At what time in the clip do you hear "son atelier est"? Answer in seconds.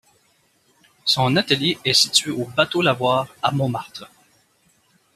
1.05-1.93